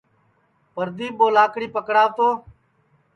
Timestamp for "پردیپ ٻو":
0.73-1.27